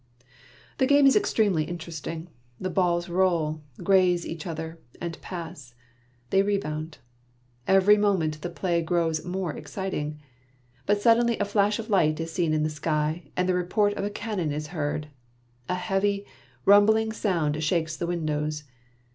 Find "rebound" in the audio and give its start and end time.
6.41-6.97